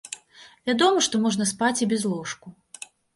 Вядома, 0.69 1.03
што 1.07 1.19
можна 1.25 1.47
спаць 1.51 1.81
і 1.87 1.89
без 1.91 2.01
ложку. 2.15 2.47